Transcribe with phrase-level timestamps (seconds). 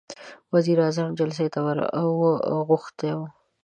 [0.53, 1.77] وزير اعظم جلسې ته ور
[2.67, 3.19] غوښتی و.